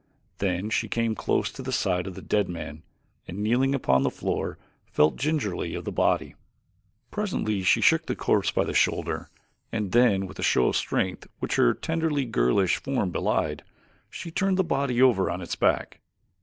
[0.39, 2.81] Then she came close to the side of the dead man
[3.27, 6.33] and kneeling upon the floor felt gingerly of the body.
[7.11, 9.29] Presently she shook the corpse by the shoulder,
[9.71, 13.61] and then with a show of strength which her tenderly girlish form belied,
[14.09, 15.99] she turned the body over on its back.